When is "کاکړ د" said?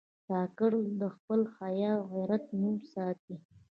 0.27-1.03